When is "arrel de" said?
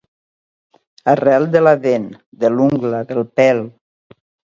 1.11-1.61